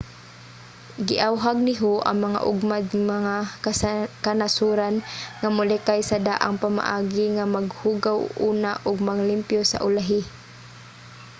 giawhag 1.07 1.57
ni 1.65 1.73
hu 1.81 1.91
ang 2.09 2.17
mga 2.25 2.39
ugmad 2.51 2.85
nga 3.25 3.37
kanasoran 4.25 4.95
nga 5.41 5.49
molikay 5.57 5.99
sa 6.05 6.17
daang 6.27 6.55
pamaagi 6.63 7.25
nga 7.35 7.45
maghugaw 7.55 8.19
una 8.49 8.71
ug 8.87 8.97
manglimpyo 9.07 9.61
sa 9.67 9.77
ulahi. 9.87 10.21